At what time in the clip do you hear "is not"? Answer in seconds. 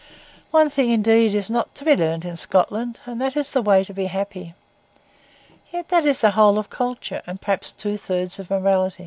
1.35-1.75